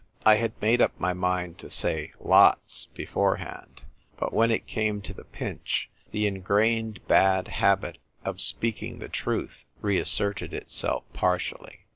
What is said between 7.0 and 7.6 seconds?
bad